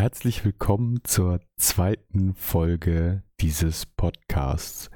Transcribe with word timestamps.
Herzlich 0.00 0.44
willkommen 0.46 1.00
zur 1.04 1.40
zweiten 1.58 2.32
Folge 2.32 3.22
dieses 3.38 3.84
Podcasts. 3.84 4.88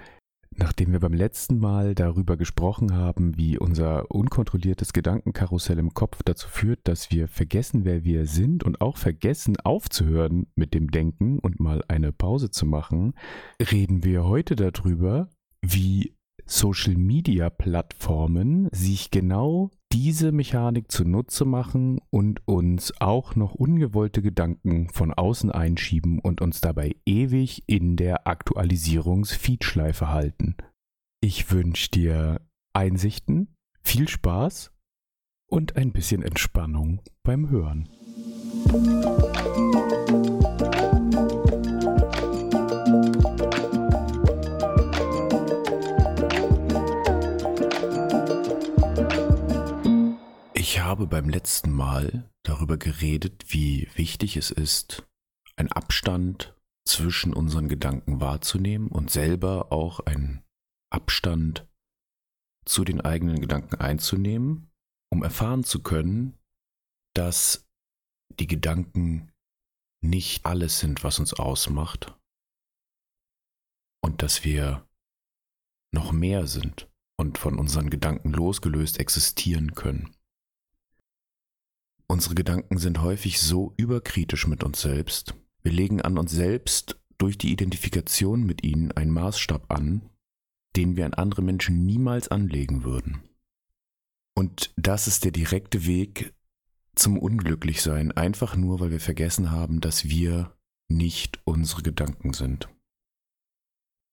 Nachdem 0.57 0.92
wir 0.92 1.00
beim 1.00 1.12
letzten 1.12 1.58
Mal 1.58 1.95
darüber 1.95 2.38
gesprochen 2.38 2.96
haben, 2.96 3.37
wie 3.37 3.59
unser 3.59 4.11
unkontrolliertes 4.11 4.95
Gedankenkarussell 4.95 5.79
im 5.79 5.93
Kopf 5.93 6.22
dazu 6.25 6.48
führt, 6.48 6.88
dass 6.88 7.11
wir 7.11 7.29
vergessen, 7.29 7.85
wer 7.85 8.04
wir 8.04 8.25
sind 8.25 8.64
und 8.64 8.80
auch 8.80 8.96
vergessen 8.96 9.61
aufzuhören 9.61 10.46
mit 10.54 10.72
dem 10.72 10.90
Denken 10.90 11.39
und 11.39 11.61
mal 11.61 11.84
eine 11.86 12.11
Pause 12.11 12.50
zu 12.50 12.64
machen, 12.64 13.12
reden 13.61 14.05
wir 14.05 14.25
heute 14.25 14.57
darüber, 14.57 15.29
wie 15.61 16.16
Social-Media-Plattformen 16.46 18.71
sich 18.73 19.11
genau 19.11 19.71
diese 19.95 20.32
Mechanik 20.32 20.90
zunutze 20.90 21.45
machen 21.45 22.00
und 22.11 22.43
uns 22.48 22.93
auch 23.00 23.36
noch 23.36 23.54
ungewollte 23.54 24.22
Gedanken 24.22 24.88
von 24.88 25.14
außen 25.14 25.52
einschieben 25.52 26.18
und 26.18 26.40
uns 26.40 26.61
dabei 26.61 26.96
ewig 27.07 27.62
in 27.68 27.94
der 27.94 28.26
Aktualisierungs-Feedschleife 28.26 30.08
halten. 30.08 30.57
Ich 31.21 31.52
wünsche 31.52 31.90
dir 31.90 32.41
Einsichten, 32.72 33.55
viel 33.84 34.08
Spaß 34.08 34.72
und 35.48 35.77
ein 35.77 35.92
bisschen 35.92 36.22
Entspannung 36.22 37.00
beim 37.22 37.48
Hören. 37.48 37.88
Habe 50.94 51.08
beim 51.08 51.28
letzten 51.28 51.72
Mal 51.72 52.30
darüber 52.44 52.77
geredet, 52.77 53.47
wie 53.48 53.89
wichtig 53.97 54.36
es 54.36 54.52
ist, 54.52 55.05
einen 55.56 55.72
Abstand 55.72 56.56
zwischen 56.86 57.34
unseren 57.34 57.69
Gedanken 57.69 58.20
wahrzunehmen 58.20 58.86
und 58.86 59.10
selber 59.10 59.72
auch 59.72 59.98
einen 60.06 60.44
Abstand 60.92 61.66
zu 62.64 62.84
den 62.84 63.00
eigenen 63.00 63.41
Gedanken 63.41 63.74
einzunehmen, 63.74 64.70
um 65.10 65.24
erfahren 65.24 65.64
zu 65.64 65.82
können, 65.82 66.38
dass 67.12 67.66
die 68.38 68.47
Gedanken 68.47 69.32
nicht 70.00 70.47
alles 70.47 70.78
sind, 70.78 71.02
was 71.02 71.19
uns 71.19 71.34
ausmacht 71.34 72.16
und 74.00 74.22
dass 74.22 74.44
wir 74.44 74.88
noch 75.92 76.12
mehr 76.12 76.47
sind 76.47 76.88
und 77.19 77.36
von 77.36 77.58
unseren 77.58 77.91
Gedanken 77.91 78.30
losgelöst 78.30 79.00
existieren 79.00 79.74
können. 79.74 80.14
Unsere 82.14 82.36
Gedanken 82.36 82.78
sind 82.78 83.02
häufig 83.02 83.40
so 83.40 83.74
überkritisch 83.76 84.46
mit 84.46 84.62
uns 84.62 84.80
selbst. 84.80 85.34
Wir 85.64 85.72
legen 85.72 86.00
an 86.00 86.16
uns 86.16 86.30
selbst 86.30 86.96
durch 87.18 87.36
die 87.36 87.50
Identifikation 87.50 88.44
mit 88.44 88.62
ihnen 88.62 88.92
einen 88.92 89.10
Maßstab 89.10 89.68
an, 89.68 90.08
den 90.76 90.94
wir 90.94 91.06
an 91.06 91.14
andere 91.14 91.42
Menschen 91.42 91.84
niemals 91.84 92.28
anlegen 92.28 92.84
würden. 92.84 93.24
Und 94.36 94.72
das 94.76 95.08
ist 95.08 95.24
der 95.24 95.32
direkte 95.32 95.86
Weg 95.86 96.32
zum 96.94 97.18
Unglücklichsein, 97.18 98.12
einfach 98.12 98.54
nur, 98.54 98.78
weil 98.78 98.92
wir 98.92 99.00
vergessen 99.00 99.50
haben, 99.50 99.80
dass 99.80 100.04
wir 100.04 100.56
nicht 100.86 101.40
unsere 101.42 101.82
Gedanken 101.82 102.32
sind. 102.32 102.68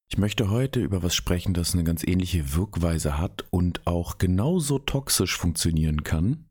Ich 0.09 0.17
möchte 0.17 0.49
heute 0.49 0.79
über 0.79 1.03
was 1.03 1.13
sprechen, 1.13 1.53
das 1.53 1.75
eine 1.75 1.83
ganz 1.83 2.03
ähnliche 2.03 2.55
Wirkweise 2.55 3.19
hat 3.19 3.45
und 3.51 3.85
auch 3.85 4.17
genauso 4.17 4.79
toxisch 4.79 5.37
funktionieren 5.37 6.03
kann, 6.03 6.47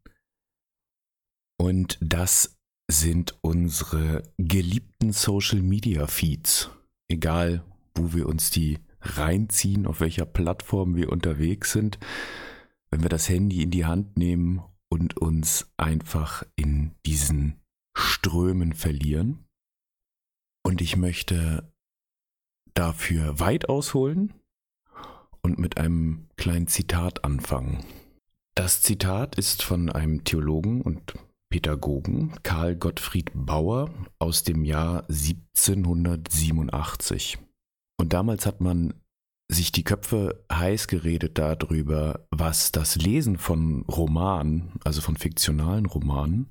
und 1.61 1.99
das 2.01 2.59
sind 2.91 3.39
unsere 3.43 4.23
geliebten 4.39 5.13
Social 5.13 5.61
Media 5.61 6.07
Feeds. 6.07 6.71
Egal, 7.07 7.63
wo 7.95 8.15
wir 8.15 8.27
uns 8.27 8.49
die 8.49 8.79
reinziehen, 9.03 9.87
auf 9.87 10.01
welcher 10.01 10.25
Plattform 10.25 10.97
wir 10.97 11.13
unterwegs 11.13 11.73
sind, 11.73 11.99
wenn 12.91 13.03
wir 13.03 13.11
das 13.11 13.29
Handy 13.29 13.61
in 13.61 13.71
die 13.71 13.85
Hand 13.85 14.17
nehmen 14.17 14.63
und 14.89 15.19
uns 15.19 15.71
einfach 15.77 16.45
in 16.57 16.93
diesen 17.05 17.61
Strömen 17.95 18.73
verlieren. 18.73 19.45
Und 20.65 20.81
ich 20.81 20.97
möchte 20.97 21.71
dafür 22.73 23.39
weit 23.39 23.69
ausholen 23.69 24.33
und 25.43 25.59
mit 25.59 25.77
einem 25.77 26.27
kleinen 26.37 26.69
Zitat 26.69 27.23
anfangen. 27.23 27.85
Das 28.55 28.81
Zitat 28.81 29.37
ist 29.37 29.63
von 29.63 29.91
einem 29.91 30.25
Theologen 30.25 30.81
und 30.81 31.19
Pädagogen 31.51 32.33
Karl 32.45 32.77
Gottfried 32.77 33.33
Bauer 33.35 33.91
aus 34.19 34.45
dem 34.45 34.65
Jahr 34.65 35.03
1787. 35.09 37.39
Und 37.99 38.13
damals 38.13 38.47
hat 38.47 38.61
man 38.61 38.95
sich 39.51 39.73
die 39.73 39.83
Köpfe 39.83 40.45
heiß 40.51 40.87
geredet 40.87 41.39
darüber, 41.39 42.25
was 42.31 42.71
das 42.71 42.95
Lesen 42.95 43.37
von 43.37 43.83
Romanen, 43.83 44.75
also 44.85 45.01
von 45.01 45.17
fiktionalen 45.17 45.87
Romanen, 45.87 46.51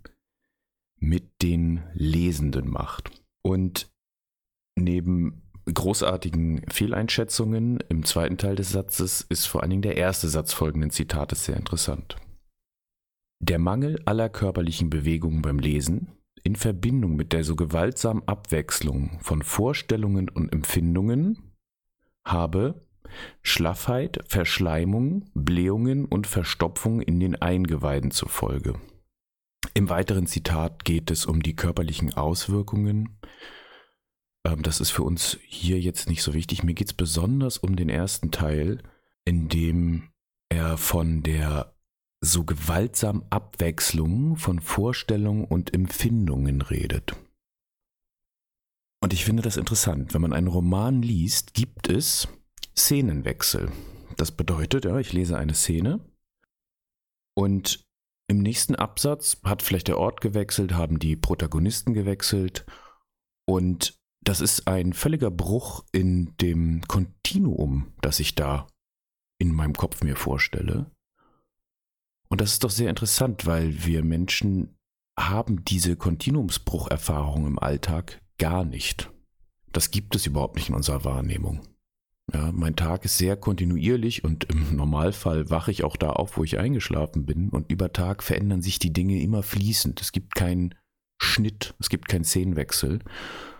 mit 0.99 1.41
den 1.41 1.81
Lesenden 1.93 2.69
macht. 2.69 3.09
Und 3.41 3.89
neben 4.77 5.43
großartigen 5.73 6.65
Fehleinschätzungen 6.69 7.79
im 7.87 8.03
zweiten 8.03 8.37
Teil 8.37 8.57
des 8.57 8.71
Satzes 8.71 9.21
ist 9.21 9.45
vor 9.45 9.61
allen 9.61 9.69
Dingen 9.69 9.81
der 9.81 9.97
erste 9.97 10.27
Satz 10.27 10.51
folgenden 10.51 10.91
Zitates 10.91 11.45
sehr 11.45 11.55
interessant. 11.55 12.17
Der 13.39 13.59
Mangel 13.59 14.01
aller 14.05 14.29
körperlichen 14.29 14.89
Bewegungen 14.89 15.41
beim 15.41 15.59
Lesen 15.59 16.19
in 16.43 16.55
Verbindung 16.55 17.15
mit 17.15 17.33
der 17.33 17.43
so 17.43 17.55
gewaltsamen 17.55 18.27
Abwechslung 18.27 19.19
von 19.21 19.41
Vorstellungen 19.41 20.29
und 20.29 20.51
Empfindungen 20.53 21.53
habe 22.25 22.85
Schlaffheit, 23.41 24.19
Verschleimung, 24.27 25.29
Blähungen 25.33 26.05
und 26.05 26.27
Verstopfung 26.27 27.01
in 27.01 27.19
den 27.19 27.35
Eingeweiden 27.35 28.11
zur 28.11 28.29
Folge. 28.29 28.75
Im 29.73 29.89
weiteren 29.89 30.27
Zitat 30.27 30.85
geht 30.85 31.09
es 31.11 31.25
um 31.25 31.41
die 31.41 31.55
körperlichen 31.55 32.13
Auswirkungen. 32.13 33.19
Ähm, 34.45 34.61
das 34.61 34.79
ist 34.79 34.91
für 34.91 35.03
uns 35.03 35.39
hier 35.43 35.79
jetzt 35.79 36.09
nicht 36.09 36.21
so 36.21 36.33
wichtig. 36.33 36.63
Mir 36.63 36.73
geht 36.73 36.87
es 36.87 36.93
besonders 36.93 37.57
um 37.57 37.75
den 37.75 37.89
ersten 37.89 38.31
Teil, 38.31 38.83
in 39.25 39.49
dem 39.49 40.09
er 40.49 40.77
von 40.77 41.23
der 41.23 41.73
so 42.21 42.43
gewaltsam 42.43 43.25
Abwechslung 43.29 44.35
von 44.35 44.59
Vorstellungen 44.59 45.45
und 45.45 45.73
Empfindungen 45.73 46.61
redet. 46.61 47.15
Und 49.01 49.13
ich 49.13 49.23
finde 49.23 49.43
das 49.43 49.57
interessant. 49.57 50.13
Wenn 50.13 50.21
man 50.21 50.33
einen 50.33 50.47
Roman 50.47 51.01
liest, 51.01 51.53
gibt 51.53 51.89
es 51.89 52.27
Szenenwechsel. 52.77 53.71
Das 54.17 54.31
bedeutet, 54.31 54.85
ja, 54.85 54.97
ich 54.99 55.13
lese 55.13 55.37
eine 55.37 55.53
Szene 55.53 55.99
und 57.37 57.85
im 58.27 58.39
nächsten 58.39 58.75
Absatz 58.75 59.37
hat 59.43 59.63
vielleicht 59.63 59.87
der 59.87 59.97
Ort 59.97 60.21
gewechselt, 60.21 60.73
haben 60.73 60.99
die 60.99 61.15
Protagonisten 61.15 61.93
gewechselt 61.93 62.65
und 63.47 63.97
das 64.21 64.41
ist 64.41 64.67
ein 64.67 64.93
völliger 64.93 65.31
Bruch 65.31 65.85
in 65.91 66.35
dem 66.37 66.81
Kontinuum, 66.87 67.93
das 68.01 68.19
ich 68.19 68.35
da 68.35 68.67
in 69.39 69.53
meinem 69.53 69.73
Kopf 69.73 70.03
mir 70.03 70.15
vorstelle. 70.15 70.91
Und 72.29 72.41
das 72.41 72.53
ist 72.53 72.63
doch 72.63 72.69
sehr 72.69 72.89
interessant, 72.89 73.45
weil 73.45 73.85
wir 73.85 74.03
Menschen 74.03 74.77
haben 75.17 75.65
diese 75.65 75.95
Kontinuumsbrucherfahrung 75.95 77.47
im 77.47 77.59
Alltag 77.59 78.21
gar 78.37 78.63
nicht. 78.63 79.11
Das 79.73 79.91
gibt 79.91 80.15
es 80.15 80.25
überhaupt 80.25 80.55
nicht 80.55 80.69
in 80.69 80.75
unserer 80.75 81.03
Wahrnehmung. 81.03 81.61
Ja, 82.31 82.51
mein 82.51 82.75
Tag 82.75 83.05
ist 83.05 83.17
sehr 83.17 83.35
kontinuierlich 83.35 84.23
und 84.23 84.45
im 84.45 84.75
Normalfall 84.75 85.49
wache 85.49 85.71
ich 85.71 85.83
auch 85.83 85.97
da 85.97 86.11
auf, 86.11 86.37
wo 86.37 86.43
ich 86.43 86.59
eingeschlafen 86.59 87.25
bin. 87.25 87.49
Und 87.49 87.71
über 87.71 87.91
Tag 87.91 88.21
verändern 88.21 88.61
sich 88.61 88.77
die 88.77 88.93
Dinge 88.93 89.21
immer 89.21 89.41
fließend. 89.41 89.99
Es 89.99 90.11
gibt 90.11 90.35
keinen 90.35 90.75
Schnitt, 91.17 91.73
es 91.79 91.89
gibt 91.89 92.07
keinen 92.07 92.23
Szenenwechsel. 92.23 92.99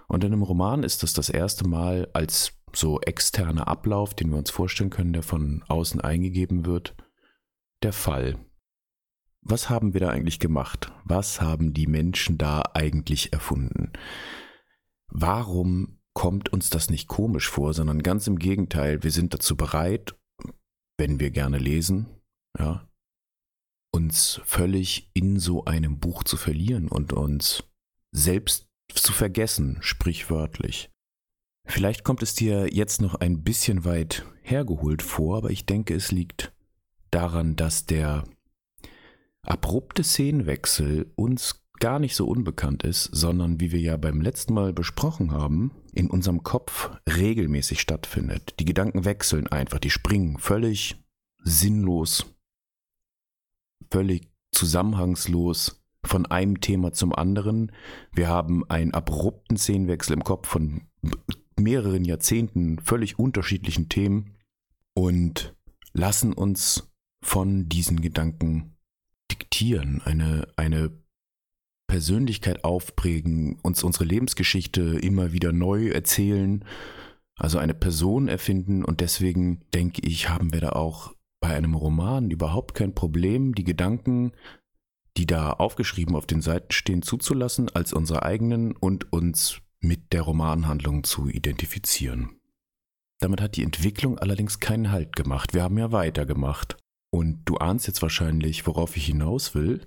Und 0.08 0.24
in 0.24 0.32
einem 0.32 0.44
Roman 0.44 0.84
ist 0.84 1.02
das 1.02 1.14
das 1.14 1.30
erste 1.30 1.68
Mal 1.68 2.10
als 2.14 2.54
so 2.74 3.02
externer 3.02 3.68
Ablauf, 3.68 4.14
den 4.14 4.30
wir 4.30 4.38
uns 4.38 4.52
vorstellen 4.52 4.92
können, 4.92 5.14
der 5.14 5.24
von 5.24 5.64
außen 5.68 6.00
eingegeben 6.02 6.66
wird, 6.66 6.96
der 7.82 7.94
Fall 7.94 8.38
was 9.42 9.70
haben 9.70 9.94
wir 9.94 10.02
da 10.02 10.10
eigentlich 10.10 10.40
gemacht? 10.40 10.92
Was 11.06 11.42
haben 11.42 11.74
die 11.74 11.88
Menschen 11.88 12.38
da 12.38 12.64
eigentlich 12.74 13.34
erfunden? 13.34 13.94
Warum 15.08 16.00
kommt 16.14 16.50
uns 16.50 16.70
das 16.70 16.90
nicht 16.90 17.08
komisch 17.08 17.50
vor, 17.50 17.74
sondern 17.74 18.04
ganz 18.04 18.28
im 18.28 18.38
Gegenteil, 18.38 19.04
wir 19.04 19.12
sind 19.12 19.34
dazu 19.34 19.56
bereit, 19.56 20.16
wenn 20.98 21.20
wir 21.20 21.32
gerne 21.32 21.58
lesen, 21.58 22.08
ja, 22.58 22.88
uns 23.92 24.42
völlig 24.44 25.10
in 25.14 25.40
so 25.40 25.66
einem 25.66 26.00
Buch 26.00 26.24
zu 26.24 26.38
verlieren 26.38 26.90
und 26.90 27.14
uns 27.14 27.64
selbst 28.12 28.68
zu 28.94 29.14
vergessen, 29.14 29.78
sprichwörtlich. 29.82 30.92
Vielleicht 31.66 32.04
kommt 32.04 32.24
es 32.24 32.34
dir 32.34 32.68
jetzt 32.74 33.02
noch 33.02 33.16
ein 33.16 33.44
bisschen 33.44 33.86
weit 33.86 34.26
hergeholt 34.42 35.02
vor, 35.02 35.38
aber 35.38 35.52
ich 35.52 35.66
denke, 35.66 35.94
es 35.94 36.12
liegt 36.12 36.52
daran, 37.12 37.56
dass 37.56 37.86
der 37.86 38.24
abrupte 39.44 40.04
Szenenwechsel 40.04 41.12
uns 41.16 41.64
gar 41.80 42.00
nicht 42.00 42.16
so 42.16 42.28
unbekannt 42.28 42.84
ist, 42.84 43.06
sondern 43.06 43.60
wie 43.60 43.72
wir 43.72 43.80
ja 43.80 43.98
beim 43.98 44.22
letzten 44.22 44.54
Mal 44.54 44.74
besprochen 44.74 45.32
haben, 45.32 45.72
in 45.94 46.10
unserem 46.10 46.44
Kopf 46.44 46.92
regelmäßig 47.08 47.80
stattfindet. 47.80 48.56
Die 48.60 48.66
Gedanken 48.66 49.06
wechseln 49.06 49.48
einfach, 49.48 49.80
die 49.80 49.90
springen 49.90 50.38
völlig 50.38 50.98
sinnlos, 51.44 52.26
völlig 53.90 54.30
zusammenhangslos 54.52 55.82
von 56.04 56.26
einem 56.26 56.60
Thema 56.62 56.92
zum 56.92 57.14
anderen. 57.14 57.72
Wir 58.12 58.28
haben 58.28 58.70
einen 58.70 58.94
abrupten 58.94 59.58
Szenenwechsel 59.58 60.14
im 60.14 60.24
Kopf 60.24 60.48
von 60.48 60.82
mehreren 61.58 62.06
Jahrzehnten 62.06 62.80
völlig 62.80 63.20
unterschiedlichen 63.20 63.90
Themen 63.90 64.36
und 64.94 65.56
lassen 65.94 66.34
uns 66.34 66.92
von 67.22 67.68
diesen 67.68 68.02
Gedanken 68.02 68.76
diktieren, 69.40 70.02
eine, 70.04 70.48
eine 70.56 70.92
Persönlichkeit 71.88 72.64
aufprägen, 72.64 73.60
uns 73.64 73.84
unsere 73.84 74.06
Lebensgeschichte 74.06 75.00
immer 75.00 75.32
wieder 75.32 75.52
neu 75.52 75.90
erzählen, 75.90 76.64
also 77.36 77.58
eine 77.58 77.74
Person 77.74 78.28
erfinden 78.28 78.84
und 78.84 79.02
deswegen 79.02 79.62
denke 79.74 80.02
ich, 80.06 80.30
haben 80.30 80.54
wir 80.54 80.62
da 80.62 80.70
auch 80.74 81.16
bei 81.42 81.56
einem 81.56 81.74
Roman 81.74 82.32
überhaupt 82.32 82.76
kein 82.76 82.94
Problem, 82.94 83.56
die 83.56 83.64
Gedanken, 83.64 84.34
die 85.18 85.26
da 85.26 85.52
aufgeschrieben 85.54 86.16
auf 86.16 86.28
den 86.28 86.42
Seiten 86.42 86.72
stehen, 86.72 87.02
zuzulassen 87.02 87.70
als 87.70 87.94
unsere 87.94 88.24
eigenen 88.24 88.76
und 88.76 89.12
uns 89.12 89.62
mit 89.80 90.14
der 90.14 90.24
Romanhandlung 90.24 91.04
zu 91.04 91.28
identifizieren. 91.28 92.40
Damit 93.20 93.42
hat 93.42 93.56
die 93.56 93.64
Entwicklung 93.64 94.18
allerdings 94.18 94.60
keinen 94.60 94.92
Halt 94.92 95.16
gemacht. 95.16 95.54
Wir 95.54 95.64
haben 95.64 95.78
ja 95.78 95.92
weitergemacht. 95.92 96.78
Und 97.12 97.42
du 97.46 97.58
ahnst 97.58 97.88
jetzt 97.88 98.02
wahrscheinlich, 98.02 98.68
worauf 98.68 98.96
ich 98.96 99.06
hinaus 99.06 99.56
will. 99.56 99.82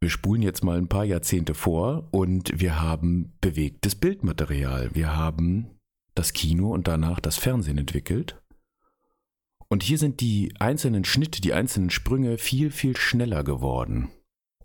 Wir 0.00 0.10
spulen 0.10 0.42
jetzt 0.42 0.64
mal 0.64 0.78
ein 0.78 0.88
paar 0.88 1.04
Jahrzehnte 1.04 1.54
vor 1.54 2.08
und 2.10 2.60
wir 2.60 2.80
haben 2.80 3.34
bewegtes 3.40 3.94
Bildmaterial. 3.94 4.94
Wir 4.94 5.16
haben 5.16 5.78
das 6.14 6.32
Kino 6.32 6.72
und 6.72 6.88
danach 6.88 7.20
das 7.20 7.36
Fernsehen 7.36 7.78
entwickelt. 7.78 8.42
Und 9.68 9.82
hier 9.82 9.96
sind 9.96 10.20
die 10.20 10.52
einzelnen 10.58 11.04
Schnitte, 11.04 11.40
die 11.40 11.54
einzelnen 11.54 11.88
Sprünge 11.88 12.36
viel, 12.36 12.70
viel 12.70 12.96
schneller 12.96 13.42
geworden. 13.42 14.10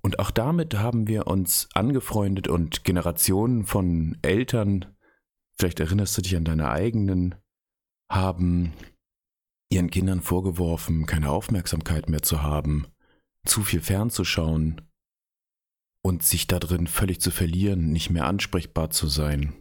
Und 0.02 0.20
auch 0.20 0.32
damit 0.32 0.78
haben 0.78 1.08
wir 1.08 1.28
uns 1.28 1.70
angefreundet 1.74 2.48
und 2.48 2.84
Generationen 2.84 3.66
von 3.66 4.18
Eltern, 4.22 4.86
vielleicht 5.58 5.80
erinnerst 5.80 6.18
du 6.18 6.22
dich 6.22 6.36
an 6.36 6.46
deine 6.46 6.70
eigenen, 6.70 7.36
haben 8.10 8.74
ihren 9.72 9.90
Kindern 9.90 10.22
vorgeworfen, 10.22 11.06
keine 11.06 11.30
Aufmerksamkeit 11.30 12.10
mehr 12.10 12.22
zu 12.22 12.42
haben, 12.42 12.88
zu 13.46 13.64
viel 13.64 13.82
fernzuschauen 13.82 14.82
und 16.04 16.24
sich 16.24 16.48
darin 16.48 16.88
völlig 16.88 17.20
zu 17.20 17.32
verlieren, 17.32 17.92
nicht 17.92 18.10
mehr 18.10 18.26
ansprechbar 18.26 18.90
zu 18.90 19.08
sein. 19.08 19.54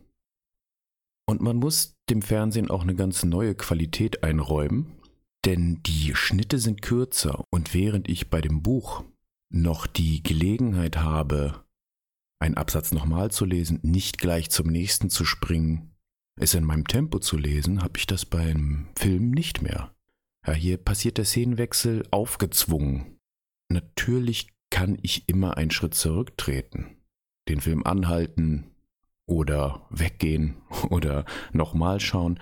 Und 1.28 1.40
man 1.40 1.56
muss 1.56 1.96
dem 2.08 2.22
Fernsehen 2.22 2.70
auch 2.70 2.82
eine 2.82 2.94
ganz 2.94 3.24
neue 3.24 3.54
Qualität 3.56 4.22
einräumen, 4.22 4.92
denn 5.44 5.82
die 5.82 6.14
Schnitte 6.14 6.58
sind 6.58 6.82
kürzer 6.82 7.44
und 7.50 7.74
während 7.74 8.08
ich 8.08 8.30
bei 8.30 8.40
dem 8.40 8.62
Buch 8.62 9.04
noch 9.52 9.86
die 9.86 10.22
Gelegenheit 10.22 10.98
habe, 10.98 11.64
einen 12.40 12.56
Absatz 12.56 12.92
nochmal 12.92 13.30
zu 13.30 13.44
lesen, 13.44 13.80
nicht 13.82 14.18
gleich 14.18 14.50
zum 14.50 14.68
nächsten 14.68 15.10
zu 15.10 15.24
springen, 15.24 15.94
es 16.38 16.54
in 16.54 16.64
meinem 16.64 16.86
Tempo 16.86 17.18
zu 17.18 17.36
lesen, 17.36 17.82
habe 17.82 17.98
ich 17.98 18.06
das 18.06 18.26
beim 18.26 18.88
Film 18.96 19.30
nicht 19.30 19.62
mehr. 19.62 19.95
Ja, 20.46 20.52
hier 20.52 20.76
passiert 20.76 21.18
der 21.18 21.24
Szenenwechsel 21.24 22.06
aufgezwungen. 22.10 23.18
Natürlich 23.68 24.48
kann 24.70 24.98
ich 25.02 25.28
immer 25.28 25.56
einen 25.56 25.70
Schritt 25.70 25.94
zurücktreten, 25.94 27.02
den 27.48 27.60
Film 27.60 27.84
anhalten 27.84 28.70
oder 29.26 29.86
weggehen 29.90 30.56
oder 30.90 31.24
nochmal 31.52 31.98
schauen, 32.00 32.38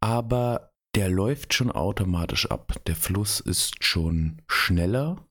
aber 0.00 0.72
der 0.96 1.08
läuft 1.08 1.54
schon 1.54 1.70
automatisch 1.70 2.50
ab. 2.50 2.72
Der 2.86 2.96
Fluss 2.96 3.38
ist 3.38 3.84
schon 3.84 4.42
schneller 4.48 5.28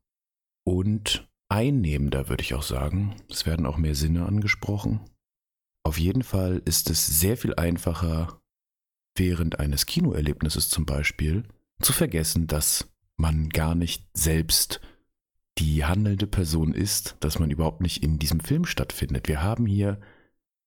und 0.64 1.28
einnehmender, 1.50 2.30
würde 2.30 2.44
ich 2.44 2.54
auch 2.54 2.64
sagen. 2.64 3.16
Es 3.30 3.46
werden 3.46 3.66
auch 3.66 3.78
mehr 3.78 3.96
Sinne 3.96 4.26
angesprochen. 4.26 5.02
Auf 5.84 5.98
jeden 5.98 6.24
Fall 6.24 6.62
ist 6.66 6.90
es 6.90 7.06
sehr 7.06 7.36
viel 7.36 7.56
einfacher, 7.56 8.42
während 9.18 9.60
eines 9.60 9.86
Kinoerlebnisses 9.86 10.70
zum 10.70 10.86
Beispiel, 10.86 11.48
zu 11.82 11.94
vergessen, 11.94 12.48
dass 12.48 12.92
man 13.18 13.50
gar 13.50 13.76
nicht 13.76 14.08
selbst 14.14 14.82
die 15.58 15.86
handelnde 15.86 16.28
Person 16.28 16.74
ist, 16.74 17.16
dass 17.20 17.40
man 17.40 17.50
überhaupt 17.50 17.82
nicht 17.82 18.04
in 18.04 18.20
diesem 18.20 18.40
Film 18.40 18.66
stattfindet. 18.66 19.28
Wir 19.28 19.42
haben 19.42 19.66
hier 19.66 20.00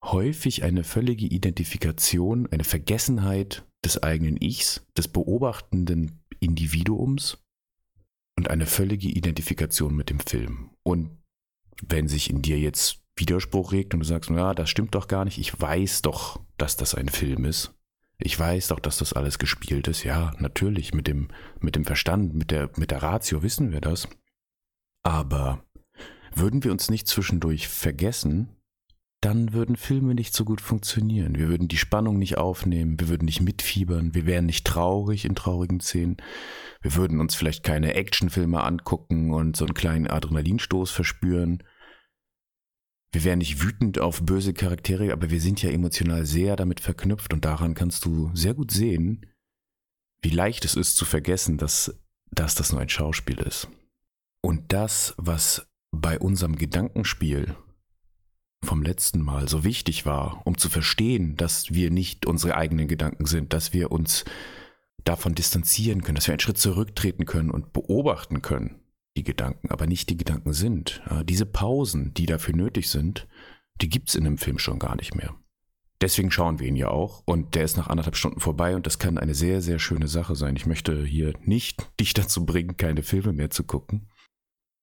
häufig 0.02 0.62
eine 0.62 0.84
völlige 0.84 1.26
Identifikation, 1.26 2.48
eine 2.50 2.64
Vergessenheit 2.64 3.64
des 3.84 4.02
eigenen 4.02 4.40
Ichs, 4.40 4.86
des 4.96 5.08
beobachtenden 5.08 6.20
Individuums 6.40 7.38
und 8.36 8.48
eine 8.48 8.66
völlige 8.66 9.08
Identifikation 9.08 9.94
mit 9.94 10.10
dem 10.10 10.20
Film. 10.20 10.70
Und 10.82 11.10
wenn 11.82 12.08
sich 12.08 12.30
in 12.30 12.42
dir 12.42 12.58
jetzt 12.58 13.02
Widerspruch 13.16 13.72
regt 13.72 13.94
und 13.94 14.00
du 14.00 14.06
sagst, 14.06 14.30
na, 14.30 14.54
das 14.54 14.70
stimmt 14.70 14.94
doch 14.94 15.08
gar 15.08 15.24
nicht, 15.24 15.38
ich 15.38 15.60
weiß 15.60 16.02
doch, 16.02 16.40
dass 16.56 16.76
das 16.76 16.94
ein 16.94 17.08
Film 17.08 17.44
ist, 17.44 17.74
ich 18.18 18.38
weiß 18.38 18.68
doch, 18.68 18.80
dass 18.80 18.98
das 18.98 19.12
alles 19.12 19.38
gespielt 19.38 19.86
ist. 19.88 20.02
Ja, 20.02 20.32
natürlich, 20.38 20.92
mit 20.92 21.06
dem, 21.06 21.28
mit 21.60 21.76
dem 21.76 21.84
Verstand, 21.84 22.34
mit 22.34 22.50
der, 22.50 22.70
mit 22.76 22.90
der 22.90 23.02
Ratio 23.02 23.42
wissen 23.42 23.72
wir 23.72 23.80
das. 23.80 24.08
Aber 25.04 25.64
würden 26.34 26.64
wir 26.64 26.72
uns 26.72 26.90
nicht 26.90 27.06
zwischendurch 27.06 27.68
vergessen, 27.68 28.58
dann 29.20 29.52
würden 29.52 29.76
Filme 29.76 30.14
nicht 30.14 30.32
so 30.32 30.44
gut 30.44 30.60
funktionieren. 30.60 31.36
Wir 31.36 31.48
würden 31.48 31.66
die 31.66 31.76
Spannung 31.76 32.18
nicht 32.18 32.38
aufnehmen, 32.38 33.00
wir 33.00 33.08
würden 33.08 33.24
nicht 33.24 33.40
mitfiebern, 33.40 34.14
wir 34.14 34.26
wären 34.26 34.46
nicht 34.46 34.66
traurig 34.66 35.24
in 35.24 35.34
traurigen 35.34 35.80
Szenen. 35.80 36.18
Wir 36.80 36.94
würden 36.94 37.20
uns 37.20 37.34
vielleicht 37.34 37.64
keine 37.64 37.94
Actionfilme 37.94 38.62
angucken 38.62 39.32
und 39.32 39.56
so 39.56 39.64
einen 39.64 39.74
kleinen 39.74 40.06
Adrenalinstoß 40.06 40.90
verspüren. 40.90 41.64
Wir 43.12 43.24
wären 43.24 43.38
nicht 43.38 43.62
wütend 43.62 43.98
auf 43.98 44.22
böse 44.22 44.52
Charaktere, 44.52 45.12
aber 45.12 45.30
wir 45.30 45.40
sind 45.40 45.62
ja 45.62 45.70
emotional 45.70 46.26
sehr 46.26 46.56
damit 46.56 46.80
verknüpft 46.80 47.32
und 47.32 47.44
daran 47.44 47.74
kannst 47.74 48.04
du 48.04 48.30
sehr 48.34 48.54
gut 48.54 48.70
sehen, 48.70 49.26
wie 50.20 50.30
leicht 50.30 50.64
es 50.64 50.74
ist 50.74 50.96
zu 50.96 51.04
vergessen, 51.04 51.56
dass, 51.56 51.98
dass 52.30 52.54
das 52.54 52.72
nur 52.72 52.80
ein 52.80 52.88
Schauspiel 52.88 53.38
ist. 53.38 53.68
Und 54.42 54.72
das, 54.72 55.14
was 55.16 55.66
bei 55.90 56.18
unserem 56.18 56.56
Gedankenspiel 56.56 57.56
vom 58.62 58.82
letzten 58.82 59.22
Mal 59.22 59.48
so 59.48 59.64
wichtig 59.64 60.04
war, 60.04 60.42
um 60.44 60.58
zu 60.58 60.68
verstehen, 60.68 61.36
dass 61.36 61.72
wir 61.72 61.90
nicht 61.90 62.26
unsere 62.26 62.56
eigenen 62.56 62.88
Gedanken 62.88 63.24
sind, 63.24 63.52
dass 63.52 63.72
wir 63.72 63.92
uns 63.92 64.24
davon 65.04 65.34
distanzieren 65.34 66.02
können, 66.02 66.16
dass 66.16 66.26
wir 66.26 66.32
einen 66.32 66.40
Schritt 66.40 66.58
zurücktreten 66.58 67.24
können 67.24 67.50
und 67.50 67.72
beobachten 67.72 68.42
können, 68.42 68.77
die 69.18 69.24
Gedanken, 69.24 69.70
aber 69.70 69.86
nicht 69.86 70.08
die 70.08 70.16
Gedanken 70.16 70.52
sind. 70.52 71.02
Diese 71.24 71.44
Pausen, 71.44 72.14
die 72.14 72.26
dafür 72.26 72.54
nötig 72.56 72.88
sind, 72.88 73.28
die 73.80 73.88
gibt 73.88 74.08
es 74.08 74.14
in 74.14 74.26
einem 74.26 74.38
Film 74.38 74.58
schon 74.58 74.78
gar 74.78 74.96
nicht 74.96 75.14
mehr. 75.14 75.34
Deswegen 76.00 76.30
schauen 76.30 76.60
wir 76.60 76.68
ihn 76.68 76.76
ja 76.76 76.88
auch 76.88 77.22
und 77.26 77.56
der 77.56 77.64
ist 77.64 77.76
nach 77.76 77.88
anderthalb 77.88 78.14
Stunden 78.14 78.38
vorbei 78.38 78.76
und 78.76 78.86
das 78.86 79.00
kann 79.00 79.18
eine 79.18 79.34
sehr, 79.34 79.60
sehr 79.60 79.80
schöne 79.80 80.06
Sache 80.06 80.36
sein. 80.36 80.54
Ich 80.54 80.64
möchte 80.64 81.04
hier 81.04 81.34
nicht 81.42 81.90
dich 81.98 82.14
dazu 82.14 82.46
bringen, 82.46 82.76
keine 82.76 83.02
Filme 83.02 83.32
mehr 83.32 83.50
zu 83.50 83.64
gucken. 83.64 84.08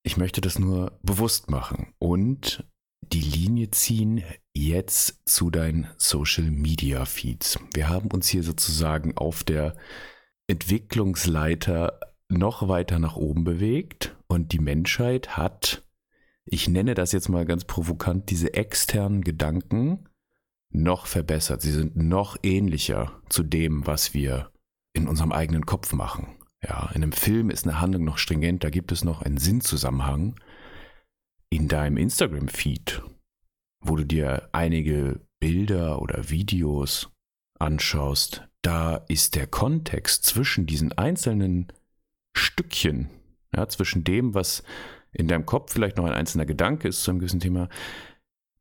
Ich 0.04 0.18
möchte 0.18 0.42
das 0.42 0.60
nur 0.60 1.00
bewusst 1.02 1.50
machen 1.50 1.94
und 2.00 2.66
die 3.02 3.22
Linie 3.22 3.72
ziehen 3.72 4.24
jetzt 4.54 5.22
zu 5.26 5.50
deinen 5.50 5.88
Social 5.96 6.52
Media 6.52 7.06
Feeds. 7.06 7.60
Wir 7.74 7.88
haben 7.88 8.12
uns 8.12 8.28
hier 8.28 8.44
sozusagen 8.44 9.16
auf 9.16 9.46
der 9.46 9.78
Entwicklungsleiter 10.48 12.00
noch 12.28 12.68
weiter 12.68 13.00
nach 13.00 13.16
oben 13.16 13.44
bewegt 13.44 14.18
und 14.36 14.52
die 14.52 14.60
Menschheit 14.60 15.38
hat, 15.38 15.84
ich 16.46 16.68
nenne 16.68 16.94
das 16.94 17.14
jetzt 17.14 17.30
mal 17.30 17.46
ganz 17.46 17.64
provokant, 17.64 18.30
diese 18.30 18.54
externen 18.54 19.24
Gedanken 19.24 20.10
noch 20.72 21.08
verbessert. 21.08 21.62
Sie 21.62 21.72
sind 21.72 21.96
noch 21.96 22.38
ähnlicher 22.44 23.20
zu 23.30 23.44
dem, 23.44 23.88
was 23.88 24.14
wir 24.14 24.52
in 24.94 25.08
unserem 25.08 25.32
eigenen 25.32 25.66
Kopf 25.66 25.94
machen. 25.94 26.36
Ja, 26.62 26.90
in 26.94 27.02
einem 27.02 27.14
Film 27.14 27.50
ist 27.50 27.66
eine 27.66 27.80
Handlung 27.80 28.04
noch 28.04 28.18
stringent, 28.18 28.64
da 28.64 28.70
gibt 28.70 28.92
es 28.92 29.04
noch 29.04 29.22
einen 29.22 29.38
Sinnzusammenhang. 29.38 30.40
In 31.50 31.68
deinem 31.68 31.98
Instagram-Feed, 31.98 33.04
wo 33.80 33.96
du 33.96 34.04
dir 34.04 34.50
einige 34.52 35.22
Bilder 35.40 36.02
oder 36.02 36.30
Videos 36.30 37.10
anschaust, 37.58 38.48
da 38.62 38.98
ist 39.08 39.36
der 39.36 39.48
Kontext 39.48 40.26
zwischen 40.26 40.66
diesen 40.66 40.92
einzelnen 40.92 41.72
Stückchen, 42.36 43.10
ja, 43.56 43.68
zwischen 43.68 44.04
dem, 44.04 44.34
was 44.34 44.64
in 45.12 45.28
deinem 45.28 45.46
Kopf 45.46 45.72
vielleicht 45.72 45.98
noch 45.98 46.06
ein 46.06 46.14
einzelner 46.14 46.46
Gedanke 46.46 46.88
ist 46.88 47.04
zu 47.04 47.12
einem 47.12 47.20
gewissen 47.20 47.40
Thema, 47.40 47.70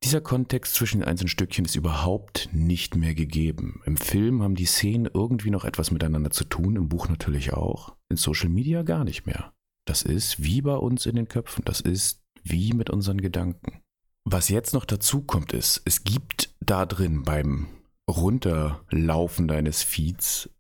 dieser 0.05 0.21
Kontext 0.21 0.75
zwischen 0.75 1.01
den 1.01 1.09
einzelnen 1.09 1.31
Stückchen 1.31 1.65
ist 1.65 1.77
überhaupt 1.77 2.51
nicht 2.53 2.95
mehr 2.95 3.15
gegeben. 3.15 3.81
Im 3.87 3.97
Film 3.97 4.43
haben 4.43 4.55
die 4.55 4.67
Szenen 4.67 5.09
irgendwie 5.13 5.51
noch 5.51 5.65
etwas 5.65 5.91
miteinander 5.91 6.31
zu 6.31 6.45
tun, 6.45 6.77
im 6.77 6.89
Buch 6.89 7.09
natürlich 7.09 7.55
auch, 7.55 7.97
in 8.11 8.19
Social 8.19 8.51
Media 8.51 8.83
gar 8.83 9.05
nicht 9.05 9.25
mehr. 9.25 9.53
Das 9.87 10.03
ist 10.03 10.43
wie 10.43 10.61
bei 10.61 10.77
uns 10.77 11.07
in 11.07 11.17
den 11.17 11.29
Köpfen, 11.29 11.65
das 11.65 11.81
ist 11.81 12.23
wie 12.43 12.75
mit 12.75 12.91
unseren 12.91 13.21
Gedanken. 13.21 13.81
Was 14.25 14.49
jetzt 14.49 14.75
noch 14.75 14.85
dazu 14.85 15.23
kommt, 15.23 15.53
ist, 15.53 15.83
es 15.85 16.05
gibt 16.05 16.55
da 16.61 16.87
drin 16.87 17.23
beim 17.23 17.69
Runterlaufen 18.09 19.49
deines 19.49 19.83
Feeds 19.83 20.51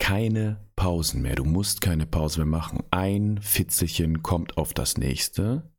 keine 0.00 0.58
Pausen 0.74 1.22
mehr. 1.22 1.36
Du 1.36 1.44
musst 1.44 1.80
keine 1.80 2.06
Pause 2.06 2.40
mehr 2.40 2.58
machen. 2.58 2.82
Ein 2.90 3.38
Fitzelchen 3.40 4.22
kommt 4.22 4.56
auf 4.56 4.74
das 4.74 4.96
nächste 4.96 5.70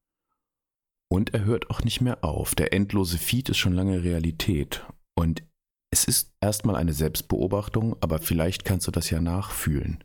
und 1.12 1.34
er 1.34 1.44
hört 1.44 1.70
auch 1.70 1.84
nicht 1.84 2.00
mehr 2.00 2.24
auf. 2.24 2.56
Der 2.56 2.72
endlose 2.72 3.18
Feed 3.18 3.50
ist 3.50 3.58
schon 3.58 3.74
lange 3.74 4.04
Realität. 4.04 4.86
Und 5.16 5.44
es 5.92 6.06
ist 6.06 6.34
erstmal 6.40 6.78
eine 6.78 6.94
Selbstbeobachtung, 6.94 7.98
aber 8.00 8.20
vielleicht 8.20 8.64
kannst 8.64 8.88
du 8.88 8.92
das 8.92 9.10
ja 9.10 9.20
nachfühlen. 9.20 10.04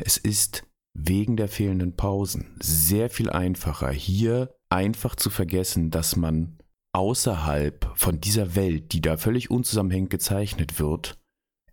Es 0.00 0.16
ist 0.16 0.64
wegen 0.94 1.36
der 1.36 1.48
fehlenden 1.48 1.94
Pausen 1.94 2.56
sehr 2.60 3.08
viel 3.08 3.30
einfacher, 3.30 3.90
hier 3.90 4.52
einfach 4.68 5.14
zu 5.14 5.30
vergessen, 5.30 5.90
dass 5.90 6.16
man 6.16 6.58
außerhalb 6.92 7.90
von 7.94 8.20
dieser 8.20 8.56
Welt, 8.56 8.92
die 8.92 9.00
da 9.00 9.16
völlig 9.16 9.50
unzusammenhängend 9.50 10.10
gezeichnet 10.10 10.80
wird, 10.80 11.21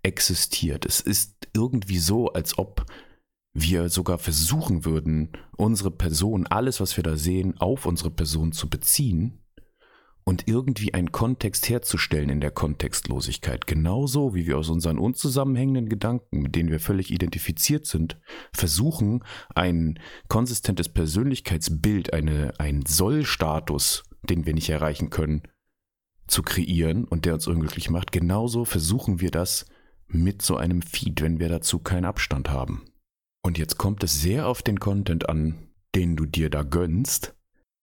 existiert. 0.03 0.85
Es 0.85 1.01
ist 1.01 1.47
irgendwie 1.53 1.99
so, 1.99 2.29
als 2.29 2.57
ob 2.57 2.85
wir 3.53 3.89
sogar 3.89 4.17
versuchen 4.17 4.85
würden, 4.85 5.31
unsere 5.57 5.91
Person, 5.91 6.47
alles, 6.47 6.79
was 6.79 6.95
wir 6.97 7.03
da 7.03 7.17
sehen, 7.17 7.57
auf 7.59 7.85
unsere 7.85 8.11
Person 8.11 8.51
zu 8.51 8.69
beziehen 8.69 9.43
und 10.23 10.47
irgendwie 10.47 10.93
einen 10.93 11.11
Kontext 11.11 11.67
herzustellen 11.69 12.29
in 12.29 12.39
der 12.39 12.51
Kontextlosigkeit. 12.51 13.65
Genauso 13.65 14.35
wie 14.35 14.45
wir 14.45 14.59
aus 14.59 14.69
unseren 14.69 14.99
unzusammenhängenden 14.99 15.89
Gedanken, 15.89 16.43
mit 16.43 16.55
denen 16.55 16.69
wir 16.69 16.79
völlig 16.79 17.11
identifiziert 17.11 17.87
sind, 17.87 18.19
versuchen, 18.53 19.23
ein 19.55 19.99
konsistentes 20.27 20.87
Persönlichkeitsbild, 20.89 22.13
eine, 22.13 22.53
einen 22.59 22.85
Soll-Status, 22.85 24.03
den 24.21 24.45
wir 24.45 24.53
nicht 24.53 24.69
erreichen 24.69 25.09
können, 25.09 25.41
zu 26.27 26.43
kreieren 26.43 27.05
und 27.05 27.25
der 27.25 27.33
uns 27.33 27.47
unglücklich 27.47 27.89
macht. 27.89 28.11
Genauso 28.11 28.65
versuchen 28.65 29.19
wir 29.19 29.31
das 29.31 29.65
mit 30.09 30.41
so 30.41 30.57
einem 30.57 30.81
Feed, 30.81 31.21
wenn 31.21 31.39
wir 31.39 31.49
dazu 31.49 31.79
keinen 31.79 32.05
Abstand 32.05 32.49
haben. 32.49 32.83
Und 33.43 33.57
jetzt 33.57 33.77
kommt 33.77 34.03
es 34.03 34.21
sehr 34.21 34.47
auf 34.47 34.61
den 34.61 34.79
Content 34.79 35.29
an, 35.29 35.69
den 35.95 36.15
du 36.15 36.25
dir 36.25 36.49
da 36.49 36.63
gönnst, 36.63 37.35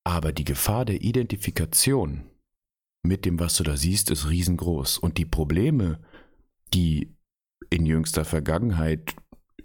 aber 0.04 0.32
die 0.32 0.44
Gefahr 0.44 0.84
der 0.84 1.02
Identifikation 1.02 2.30
mit 3.02 3.24
dem, 3.24 3.38
was 3.38 3.56
du 3.56 3.64
da 3.64 3.76
siehst, 3.76 4.10
ist 4.10 4.28
riesengroß. 4.28 4.98
Und 4.98 5.18
die 5.18 5.24
Probleme, 5.24 6.00
die 6.74 7.14
in 7.70 7.86
jüngster 7.86 8.24
Vergangenheit 8.24 9.14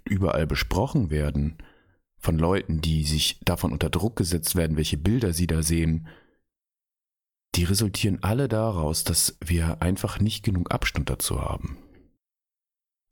überall 0.04 0.46
besprochen 0.46 1.10
werden, 1.10 1.58
von 2.18 2.38
Leuten, 2.38 2.80
die 2.80 3.02
sich 3.02 3.40
davon 3.44 3.72
unter 3.72 3.90
Druck 3.90 4.14
gesetzt 4.14 4.54
werden, 4.54 4.76
welche 4.76 4.96
Bilder 4.96 5.32
sie 5.32 5.48
da 5.48 5.62
sehen, 5.62 6.06
die 7.56 7.64
resultieren 7.64 8.22
alle 8.22 8.48
daraus, 8.48 9.04
dass 9.04 9.36
wir 9.44 9.82
einfach 9.82 10.20
nicht 10.20 10.44
genug 10.44 10.72
Abstand 10.72 11.10
dazu 11.10 11.40
haben. 11.40 11.76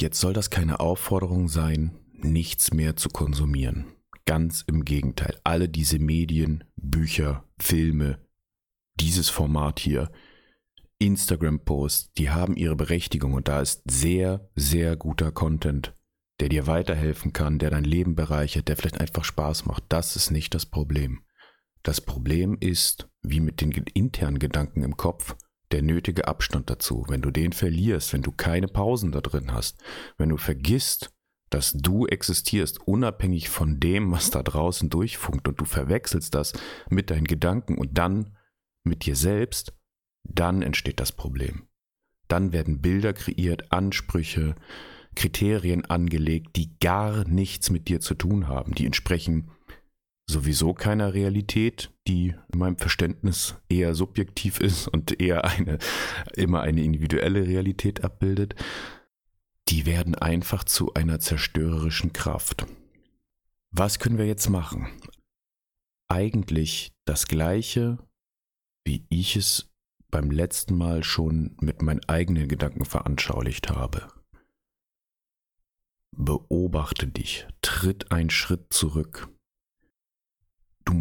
Jetzt 0.01 0.19
soll 0.19 0.33
das 0.33 0.49
keine 0.49 0.81
Aufforderung 0.81 1.49
sein, 1.49 1.99
nichts 2.13 2.73
mehr 2.73 2.97
zu 2.97 3.11
konsumieren. 3.11 3.85
Ganz 4.25 4.65
im 4.67 4.87
Gegenteil. 4.87 5.39
Alle 5.45 5.69
diese 5.69 5.99
Medien, 5.99 6.65
Bücher, 6.77 7.45
Filme, 7.59 8.19
dieses 8.95 9.29
Format 9.29 9.79
hier, 9.79 10.11
Instagram-Posts, 11.01 12.13
die 12.15 12.31
haben 12.31 12.57
ihre 12.57 12.77
Berechtigung 12.77 13.35
und 13.35 13.49
da 13.49 13.61
ist 13.61 13.83
sehr, 13.91 14.49
sehr 14.55 14.97
guter 14.97 15.33
Content, 15.33 15.95
der 16.41 16.49
dir 16.49 16.67
weiterhelfen 16.67 17.35
kann, 17.35 17.59
der 17.59 17.69
dein 17.69 17.85
Leben 17.85 18.15
bereichert, 18.15 18.69
der 18.69 18.77
vielleicht 18.77 19.01
einfach 19.01 19.25
Spaß 19.25 19.67
macht. 19.67 19.85
Das 19.91 20.17
ist 20.17 20.31
nicht 20.31 20.55
das 20.55 20.65
Problem. 20.65 21.25
Das 21.83 22.01
Problem 22.01 22.57
ist, 22.59 23.09
wie 23.23 23.41
mit 23.41 23.61
den 23.61 23.73
internen 23.73 24.39
Gedanken 24.39 24.83
im 24.83 24.97
Kopf, 24.97 25.37
der 25.73 25.83
nötige 25.83 26.27
Abstand 26.29 26.71
dazu. 26.71 27.05
Wenn 27.09 27.23
du 27.23 27.31
den 27.31 27.53
verlierst, 27.53 28.13
wenn 28.13 28.23
du 28.23 28.33
keine 28.33 28.69
Pausen 28.69 29.13
da 29.13 29.21
drin 29.21 29.53
hast, 29.53 29.83
wenn 30.19 30.29
du 30.29 30.37
vergisst, 30.37 31.13
dass 31.51 31.73
du 31.73 32.07
existierst, 32.07 32.87
unabhängig 32.87 33.49
von 33.49 33.81
dem, 33.81 34.13
was 34.13 34.31
da 34.31 34.43
draußen 34.43 34.89
durchfunkt 34.89 35.49
und 35.49 35.61
du 35.61 35.65
verwechselst 35.65 36.35
das 36.35 36.53
mit 36.89 37.11
deinen 37.11 37.27
Gedanken 37.27 37.77
und 37.77 37.99
dann 37.99 38.37
mit 38.85 39.05
dir 39.05 39.17
selbst, 39.17 39.75
dann 40.25 40.63
entsteht 40.63 41.01
das 41.01 41.13
Problem. 41.13 41.67
Dann 42.29 42.53
werden 42.53 42.81
Bilder 42.81 43.13
kreiert, 43.13 43.73
Ansprüche, 43.73 44.55
Kriterien 45.17 45.85
angelegt, 45.85 46.55
die 46.55 46.79
gar 46.79 47.27
nichts 47.27 47.71
mit 47.71 47.89
dir 47.89 48.01
zu 48.01 48.15
tun 48.15 48.47
haben. 48.47 48.75
Die 48.75 48.87
entsprechen 48.87 49.51
sowieso 50.31 50.73
keiner 50.75 51.15
Realität, 51.15 51.93
die 52.07 52.35
in 52.53 52.59
meinem 52.59 52.79
Verständnis 52.79 53.57
eher 53.69 53.95
subjektiv 53.95 54.61
ist 54.61 54.89
und 54.89 55.21
eher 55.21 55.45
eine, 55.45 55.79
immer 56.35 56.63
eine 56.63 56.83
individuelle 56.83 57.47
Realität 57.47 58.05
abbildet. 58.05 58.55
Die 59.69 59.87
werden 59.87 60.15
einfach 60.15 60.65
zu 60.65 60.95
einer 60.95 61.21
zerstörerischen 61.21 62.13
Kraft. 62.13 62.67
Was 63.71 63.99
können 63.99 64.19
wir 64.19 64.27
jetzt 64.27 64.49
machen? 64.49 64.89
Eigentlich 66.09 66.93
das 67.05 67.27
Gleiche, 67.29 67.99
wie 68.85 69.07
ich 69.11 69.37
es 69.37 69.71
beim 70.11 70.31
letzten 70.31 70.77
Mal 70.77 71.05
schon 71.05 71.57
mit 71.61 71.83
meinen 71.83 72.05
eigenen 72.09 72.49
Gedanken 72.49 72.85
veranschaulicht 72.85 73.71
habe. 73.71 74.09
Beobachte 76.11 77.07
dich, 77.07 77.47
tritt 77.63 78.11
einen 78.11 78.31
Schritt 78.31 78.73
zurück. 78.73 79.29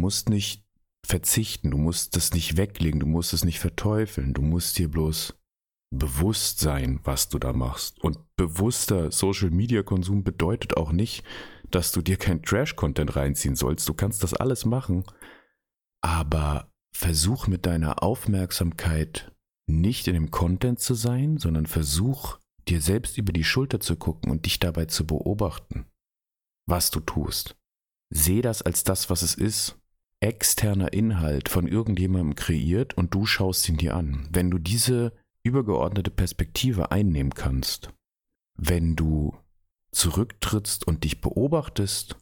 Du 0.00 0.06
musst 0.06 0.30
nicht 0.30 0.64
verzichten, 1.06 1.70
du 1.70 1.76
musst 1.76 2.16
es 2.16 2.32
nicht 2.32 2.56
weglegen, 2.56 3.00
du 3.00 3.06
musst 3.06 3.34
es 3.34 3.44
nicht 3.44 3.60
verteufeln, 3.60 4.32
du 4.32 4.40
musst 4.40 4.78
dir 4.78 4.90
bloß 4.90 5.34
bewusst 5.94 6.58
sein, 6.58 7.00
was 7.04 7.28
du 7.28 7.38
da 7.38 7.52
machst. 7.52 8.02
Und 8.02 8.18
bewusster 8.34 9.12
Social-Media-Konsum 9.12 10.24
bedeutet 10.24 10.78
auch 10.78 10.90
nicht, 10.90 11.22
dass 11.70 11.92
du 11.92 12.00
dir 12.00 12.16
kein 12.16 12.42
Trash-Content 12.42 13.14
reinziehen 13.14 13.56
sollst. 13.56 13.86
Du 13.90 13.92
kannst 13.92 14.22
das 14.22 14.32
alles 14.32 14.64
machen, 14.64 15.04
aber 16.00 16.72
versuch 16.96 17.46
mit 17.46 17.66
deiner 17.66 18.02
Aufmerksamkeit 18.02 19.30
nicht 19.66 20.08
in 20.08 20.14
dem 20.14 20.30
Content 20.30 20.80
zu 20.80 20.94
sein, 20.94 21.36
sondern 21.36 21.66
versuch 21.66 22.38
dir 22.68 22.80
selbst 22.80 23.18
über 23.18 23.34
die 23.34 23.44
Schulter 23.44 23.80
zu 23.80 23.96
gucken 23.96 24.30
und 24.30 24.46
dich 24.46 24.60
dabei 24.60 24.86
zu 24.86 25.06
beobachten, 25.06 25.84
was 26.66 26.90
du 26.90 27.00
tust. 27.00 27.54
Seh 28.08 28.40
das 28.40 28.62
als 28.62 28.82
das, 28.82 29.10
was 29.10 29.20
es 29.20 29.34
ist. 29.34 29.76
Externer 30.20 30.92
Inhalt 30.92 31.48
von 31.48 31.66
irgendjemandem 31.66 32.34
kreiert 32.34 32.94
und 32.96 33.14
du 33.14 33.26
schaust 33.26 33.68
ihn 33.68 33.76
dir 33.76 33.96
an. 33.96 34.28
Wenn 34.30 34.50
du 34.50 34.58
diese 34.58 35.12
übergeordnete 35.42 36.10
Perspektive 36.10 36.90
einnehmen 36.90 37.34
kannst, 37.34 37.92
wenn 38.56 38.96
du 38.96 39.34
zurücktrittst 39.92 40.86
und 40.86 41.04
dich 41.04 41.20
beobachtest 41.20 42.16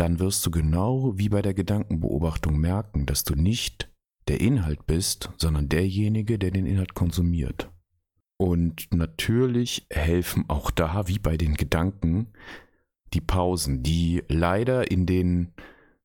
dann 0.00 0.18
wirst 0.18 0.46
du 0.46 0.50
genau 0.50 1.18
wie 1.18 1.28
bei 1.28 1.42
der 1.42 1.52
Gedankenbeobachtung 1.52 2.58
merken, 2.58 3.04
dass 3.04 3.22
du 3.22 3.34
nicht 3.34 3.90
der 4.28 4.40
Inhalt 4.40 4.86
bist, 4.86 5.30
sondern 5.36 5.68
derjenige, 5.68 6.38
der 6.38 6.50
den 6.50 6.64
Inhalt 6.64 6.94
konsumiert. 6.94 7.70
Und 8.38 8.88
natürlich 8.94 9.86
helfen 9.90 10.46
auch 10.48 10.70
da, 10.70 11.06
wie 11.06 11.18
bei 11.18 11.36
den 11.36 11.54
Gedanken, 11.54 12.28
die 13.12 13.20
Pausen, 13.20 13.82
die 13.82 14.22
leider 14.28 14.90
in 14.90 15.04
den 15.04 15.52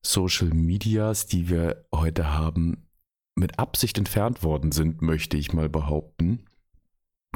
Social 0.06 0.50
Medias, 0.50 1.26
die 1.26 1.50
wir 1.50 1.88
heute 1.94 2.34
haben, 2.34 2.88
mit 3.36 3.60
Absicht 3.60 3.98
entfernt 3.98 4.44
worden 4.44 4.72
sind, 4.72 5.02
möchte 5.02 5.36
ich 5.36 5.52
mal 5.52 5.68
behaupten, 5.68 6.46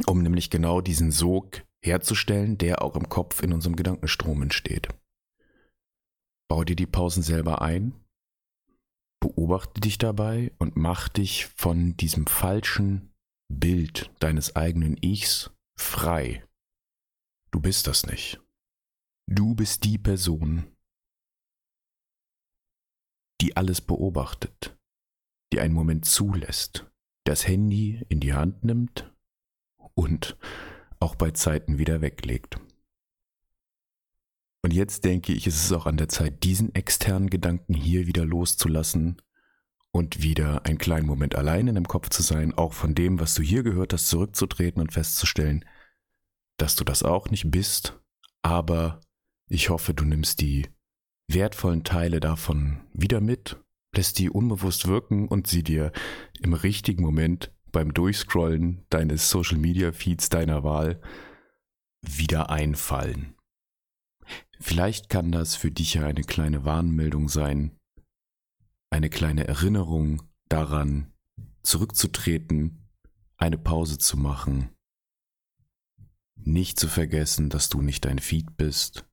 um 0.05 0.21
nämlich 0.21 0.49
genau 0.49 0.79
diesen 0.79 1.11
Sog 1.11 1.63
herzustellen, 1.83 2.57
der 2.57 2.81
auch 2.81 2.95
im 2.95 3.09
Kopf 3.09 3.41
in 3.41 3.53
unserem 3.53 3.75
Gedankenstrom 3.75 4.41
entsteht. 4.41 4.87
Bau 6.47 6.63
dir 6.63 6.75
die 6.75 6.85
Pausen 6.85 7.23
selber 7.23 7.61
ein, 7.61 7.93
beobachte 9.19 9.81
dich 9.81 9.97
dabei 9.97 10.51
und 10.57 10.77
mach 10.77 11.09
dich 11.09 11.47
von 11.55 11.97
diesem 11.97 12.27
falschen 12.27 13.13
Bild 13.49 14.11
deines 14.19 14.55
eigenen 14.55 14.95
Ichs 15.01 15.51
frei. 15.75 16.45
Du 17.51 17.59
bist 17.59 17.87
das 17.87 18.05
nicht. 18.05 18.39
Du 19.27 19.55
bist 19.55 19.83
die 19.83 19.97
Person, 19.97 20.65
die 23.41 23.57
alles 23.57 23.81
beobachtet, 23.81 24.77
die 25.53 25.59
einen 25.59 25.73
Moment 25.73 26.05
zulässt, 26.05 26.85
das 27.23 27.47
Handy 27.47 28.05
in 28.09 28.19
die 28.19 28.33
Hand 28.33 28.63
nimmt 28.63 29.13
und 29.93 30.37
auch 30.99 31.15
bei 31.15 31.31
Zeiten 31.31 31.77
wieder 31.77 32.01
weglegt. 32.01 32.59
Und 34.61 34.73
jetzt 34.73 35.05
denke 35.05 35.31
ich, 35.31 35.47
ist 35.47 35.63
es 35.63 35.71
auch 35.71 35.85
an 35.85 35.97
der 35.97 36.09
Zeit, 36.09 36.43
diesen 36.43 36.75
externen 36.75 37.29
Gedanken 37.29 37.73
hier 37.73 38.07
wieder 38.07 38.25
loszulassen 38.25 39.21
und 39.91 40.21
wieder 40.21 40.65
einen 40.65 40.77
kleinen 40.77 41.07
Moment 41.07 41.35
allein 41.35 41.67
in 41.67 41.75
dem 41.75 41.87
Kopf 41.87 42.09
zu 42.09 42.21
sein, 42.21 42.53
auch 42.53 42.73
von 42.73 42.93
dem, 42.93 43.19
was 43.19 43.35
du 43.35 43.41
hier 43.41 43.63
gehört 43.63 43.93
hast, 43.93 44.07
zurückzutreten 44.07 44.81
und 44.81 44.91
festzustellen, 44.91 45.63
dass 46.57 46.75
du 46.75 46.83
das 46.83 47.03
auch 47.03 47.29
nicht 47.29 47.49
bist, 47.49 47.99
aber 48.41 48.99
ich 49.47 49.69
hoffe, 49.69 49.93
du 49.93 50.03
nimmst 50.03 50.41
die 50.41 50.67
wertvollen 51.29 51.83
Teile 51.83 52.19
davon 52.19 52.81
wieder 52.93 53.21
mit 53.21 53.57
lässt 53.95 54.19
die 54.19 54.29
unbewusst 54.29 54.87
wirken 54.87 55.27
und 55.27 55.47
sie 55.47 55.63
dir 55.63 55.91
im 56.39 56.53
richtigen 56.53 57.03
Moment 57.03 57.51
beim 57.71 57.93
Durchscrollen 57.93 58.85
deines 58.89 59.29
Social 59.29 59.57
Media 59.57 59.91
Feeds 59.91 60.29
deiner 60.29 60.63
Wahl 60.63 61.01
wieder 62.01 62.49
einfallen. 62.49 63.35
Vielleicht 64.59 65.09
kann 65.09 65.31
das 65.31 65.55
für 65.55 65.71
dich 65.71 65.95
ja 65.95 66.05
eine 66.05 66.23
kleine 66.23 66.65
Warnmeldung 66.65 67.29
sein, 67.29 67.77
eine 68.89 69.09
kleine 69.09 69.47
Erinnerung 69.47 70.23
daran, 70.49 71.13
zurückzutreten, 71.63 72.89
eine 73.37 73.57
Pause 73.57 73.97
zu 73.97 74.17
machen, 74.17 74.69
nicht 76.35 76.79
zu 76.79 76.87
vergessen, 76.87 77.49
dass 77.49 77.69
du 77.69 77.81
nicht 77.81 78.05
dein 78.05 78.19
Feed 78.19 78.57
bist 78.57 79.08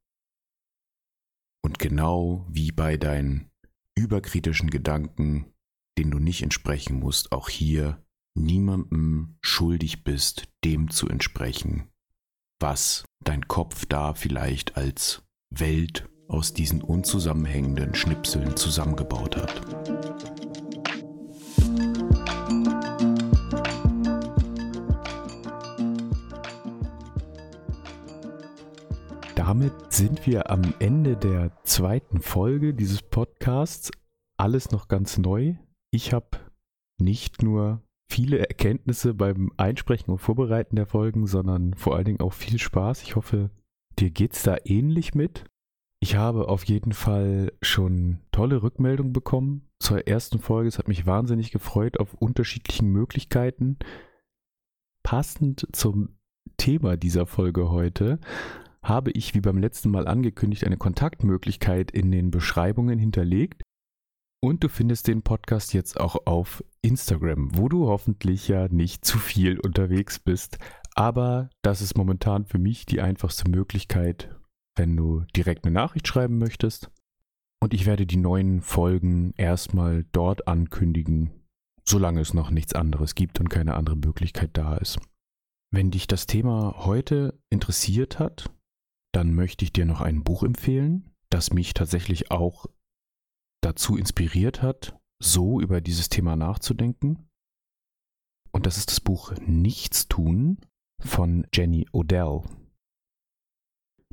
und 1.67 1.81
genau 1.81 2.47
wie 2.49 2.71
bei 2.71 2.97
deinen 2.97 3.51
überkritischen 3.97 4.71
Gedanken, 4.71 5.53
denen 5.99 6.13
du 6.13 6.21
nicht 6.21 6.45
entsprechen 6.45 7.01
musst, 7.01 7.33
auch 7.33 7.49
hier 7.49 8.01
niemandem 8.37 9.37
schuldig 9.41 10.05
bist, 10.05 10.45
dem 10.65 10.93
zu 10.93 11.09
entsprechen, 11.09 11.89
was 12.61 13.05
dein 13.25 13.49
Kopf 13.49 13.85
da 13.85 14.15
vielleicht 14.15 14.77
als 14.77 15.25
Welt 15.51 16.09
aus 16.29 16.55
diesen 16.55 16.83
unzusammenhängenden 16.83 17.97
Schnipseln 17.97 18.57
zusammengebaut 18.57 19.37
hat. 19.37 20.46
Damit 29.59 29.91
sind 29.91 30.27
wir 30.27 30.51
am 30.51 30.75
Ende 30.81 31.17
der 31.17 31.51
zweiten 31.65 32.21
Folge 32.21 32.75
dieses 32.75 33.01
Podcasts. 33.01 33.91
Alles 34.37 34.71
noch 34.71 34.87
ganz 34.87 35.17
neu. 35.17 35.55
Ich 35.91 36.13
habe 36.13 36.27
nicht 37.01 37.43
nur 37.43 37.81
viele 38.07 38.39
Erkenntnisse 38.39 39.15
beim 39.15 39.51
Einsprechen 39.57 40.13
und 40.13 40.19
Vorbereiten 40.19 40.77
der 40.77 40.85
Folgen, 40.85 41.27
sondern 41.27 41.73
vor 41.73 41.97
allen 41.97 42.05
Dingen 42.05 42.21
auch 42.21 42.35
viel 42.35 42.59
Spaß. 42.59 43.03
Ich 43.03 43.17
hoffe, 43.17 43.49
dir 43.99 44.11
geht's 44.11 44.43
da 44.43 44.59
ähnlich 44.67 45.15
mit. 45.15 45.47
Ich 46.01 46.17
habe 46.17 46.49
auf 46.49 46.65
jeden 46.65 46.93
Fall 46.93 47.51
schon 47.63 48.19
tolle 48.33 48.63
Rückmeldungen 48.63 49.15
bekommen 49.15 49.71
zur 49.79 50.07
ersten 50.07 50.39
Folge. 50.39 50.69
Es 50.69 50.77
hat 50.77 50.87
mich 50.87 51.07
wahnsinnig 51.07 51.51
gefreut 51.51 51.99
auf 51.99 52.13
unterschiedlichen 52.13 52.91
Möglichkeiten. 52.91 53.79
Passend 55.03 55.67
zum 55.73 56.19
Thema 56.59 56.99
dieser 56.99 57.25
Folge 57.25 57.71
heute 57.71 58.21
habe 58.89 59.11
ich, 59.13 59.35
wie 59.35 59.41
beim 59.41 59.59
letzten 59.59 59.91
Mal 59.91 60.07
angekündigt, 60.07 60.65
eine 60.65 60.77
Kontaktmöglichkeit 60.77 61.91
in 61.91 62.11
den 62.11 62.31
Beschreibungen 62.31 62.99
hinterlegt. 62.99 63.63
Und 64.43 64.63
du 64.63 64.69
findest 64.69 65.09
den 65.09 65.23
Podcast 65.23 65.75
jetzt 65.75 65.99
auch 65.99 66.27
auf 66.27 66.63
Instagram, 66.83 67.57
wo 67.57 67.69
du 67.69 67.87
hoffentlich 67.87 68.49
ja 68.49 68.69
nicht 68.69 69.05
zu 69.05 69.19
viel 69.19 69.59
unterwegs 69.59 70.19
bist. 70.19 70.59
Aber 70.95 71.51
das 71.63 71.83
ist 71.83 71.97
momentan 71.97 72.45
für 72.45 72.59
mich 72.59 72.87
die 72.87 73.01
einfachste 73.01 73.51
Möglichkeit, 73.51 74.35
wenn 74.77 74.97
du 74.97 75.25
direkt 75.35 75.65
eine 75.65 75.75
Nachricht 75.75 76.07
schreiben 76.07 76.39
möchtest. 76.39 76.91
Und 77.61 77.75
ich 77.75 77.87
werde 77.87 78.07
die 78.07 78.19
neuen 78.19 78.61
Folgen 78.61 79.33
erstmal 79.37 80.05
dort 80.13 80.47
ankündigen, 80.47 81.31
solange 81.85 82.21
es 82.21 82.35
noch 82.35 82.51
nichts 82.51 82.75
anderes 82.75 83.15
gibt 83.15 83.41
und 83.41 83.49
keine 83.49 83.75
andere 83.75 83.97
Möglichkeit 83.97 84.51
da 84.53 84.77
ist. 84.77 84.99
Wenn 85.73 85.91
dich 85.91 86.07
das 86.07 86.27
Thema 86.27 86.85
heute 86.85 87.39
interessiert 87.51 88.19
hat, 88.19 88.51
dann 89.17 89.33
möchte 89.33 89.65
ich 89.65 89.73
dir 89.73 89.87
noch 89.87 90.03
ein 90.03 90.23
Buch 90.25 90.43
empfehlen, 90.43 91.11
das 91.31 91.51
mich 91.51 91.73
tatsächlich 91.73 92.31
auch 92.31 92.67
dazu 93.63 93.97
inspiriert 93.97 94.61
hat, 94.61 95.01
so 95.19 95.59
über 95.59 95.81
dieses 95.81 96.11
Thema 96.11 96.37
nachzudenken. 96.37 97.31
Und 98.53 98.67
das 98.67 98.77
ist 98.77 98.91
das 98.91 99.01
Buch 99.01 99.33
Nichtstun 99.41 100.59
von 101.01 101.47
Jenny 101.55 101.89
Odell. 101.93 102.43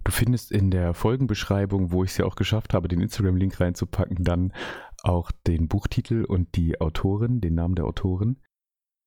Du 0.06 0.12
findest 0.14 0.54
in 0.54 0.72
der 0.72 0.94
Folgenbeschreibung, 0.94 1.92
wo 1.92 2.06
ich 2.06 2.12
es 2.12 2.18
ja 2.18 2.26
auch 2.26 2.36
geschafft 2.36 2.74
habe, 2.74 2.88
den 2.88 3.02
Instagram-Link 3.02 3.60
reinzupacken, 3.60 4.24
dann 4.24 4.54
auch 5.02 5.34
den 5.46 5.68
Buchtitel 5.68 6.24
und 6.24 6.56
die 6.56 6.80
Autorin, 6.80 7.42
den 7.42 7.56
Namen 7.56 7.76
der 7.76 7.86
Autorin. 7.86 8.40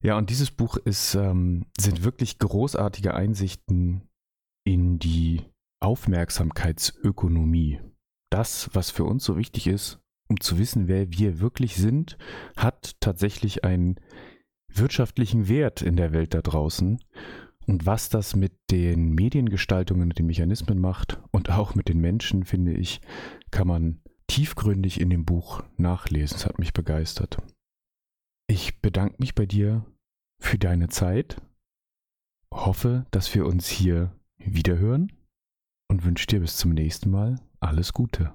Ja, 0.05 0.18
und 0.18 0.29
dieses 0.29 0.51
Buch 0.51 0.77
ist, 0.77 1.14
ähm, 1.14 1.64
sind 1.79 2.05
wirklich 2.05 2.38
großartige 2.38 3.14
Einsichten 3.14 4.11
in 4.62 4.99
die 4.99 5.42
Aufmerksamkeitsökonomie. 5.87 7.81
Das, 8.29 8.70
was 8.72 8.90
für 8.90 9.05
uns 9.05 9.22
so 9.22 9.37
wichtig 9.37 9.68
ist, 9.68 10.01
um 10.29 10.40
zu 10.40 10.59
wissen, 10.59 10.88
wer 10.88 11.12
wir 11.12 11.38
wirklich 11.38 11.77
sind, 11.77 12.18
hat 12.57 12.96
tatsächlich 12.99 13.64
einen 13.64 14.01
wirtschaftlichen 14.68 15.46
Wert 15.46 15.83
in 15.83 15.94
der 15.94 16.12
Welt 16.12 16.35
da 16.35 16.42
draußen. 16.42 16.99
Und 17.68 17.87
was 17.87 18.09
das 18.09 18.35
mit 18.35 18.53
den 18.72 19.14
Mediengestaltungen 19.14 20.09
und 20.09 20.18
den 20.18 20.27
Mechanismen 20.27 20.81
macht 20.81 21.20
und 21.31 21.51
auch 21.51 21.77
mit 21.77 21.88
den 21.88 22.01
Menschen, 22.01 22.44
finde 22.44 22.72
ich, 22.75 23.01
kann 23.53 23.68
man 23.68 24.03
tiefgründig 24.27 25.01
in 25.01 25.09
dem 25.09 25.25
Buch 25.25 25.62
nachlesen. 25.77 26.37
Es 26.37 26.46
hat 26.46 26.59
mich 26.59 26.72
begeistert. 26.72 27.38
Ich 28.49 28.81
bedanke 28.81 29.18
mich 29.20 29.37
bei 29.37 29.46
dir 29.46 29.87
für 30.40 30.59
deine 30.59 30.88
Zeit, 30.88 31.40
hoffe, 32.53 33.07
dass 33.12 33.33
wir 33.37 33.46
uns 33.46 33.68
hier 33.68 34.12
wiederhören 34.38 35.12
und 35.88 36.05
wünsche 36.05 36.27
dir 36.27 36.40
bis 36.40 36.57
zum 36.57 36.72
nächsten 36.72 37.11
Mal 37.11 37.37
alles 37.61 37.92
Gute. 37.92 38.33